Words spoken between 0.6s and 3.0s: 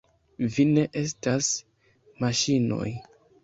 ne estas maŝinoj!